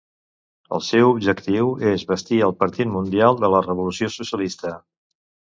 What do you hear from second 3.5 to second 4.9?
la Revolució Socialista.